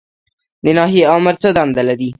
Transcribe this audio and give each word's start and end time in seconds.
د 0.63 0.65
ناحیې 0.77 1.03
آمر 1.15 1.35
څه 1.41 1.49
دنده 1.57 1.81
لري؟ 1.89 2.09